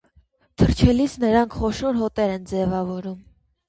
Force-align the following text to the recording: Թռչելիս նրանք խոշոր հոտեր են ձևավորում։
Թռչելիս 0.61 1.13
նրանք 1.25 1.59
խոշոր 1.61 2.03
հոտեր 2.03 2.37
են 2.41 2.53
ձևավորում։ 2.57 3.27